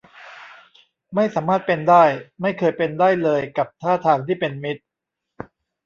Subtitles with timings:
[1.15, 2.03] ไม่สามารถเป็นได้
[2.41, 4.83] ไม่เคยเป็นได้เลยกับท่าทางที่เป็นมิตร